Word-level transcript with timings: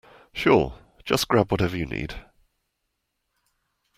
Sure, 0.33 0.79
just 1.05 1.27
grab 1.27 1.51
whatever 1.51 1.77
you 1.77 1.85
need. 1.85 2.15